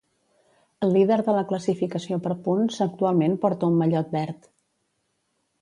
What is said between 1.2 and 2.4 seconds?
de la classificació per